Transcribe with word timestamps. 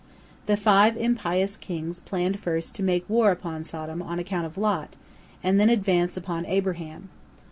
The 0.47 0.57
five 0.57 0.97
impious 0.97 1.55
kings 1.55 1.99
planned 1.99 2.39
first 2.39 2.73
to 2.73 2.81
make 2.81 3.07
war 3.07 3.29
upon 3.29 3.65
Sodom 3.65 4.01
on 4.01 4.17
account 4.17 4.47
of 4.47 4.57
Lot 4.57 4.95
and 5.43 5.59
then 5.59 5.69
advance 5.69 6.17
upon 6.17 6.43
Abraham. 6.47 7.09